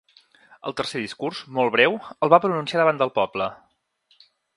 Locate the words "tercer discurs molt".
0.79-1.73